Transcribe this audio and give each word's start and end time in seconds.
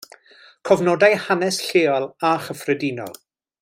Cofnodai 0.69 1.11
hanes 1.27 1.61
lleol 1.69 2.11
a 2.31 2.35
chyffredinol. 2.47 3.19